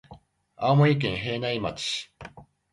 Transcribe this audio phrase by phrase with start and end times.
[0.55, 2.09] 青森県平内町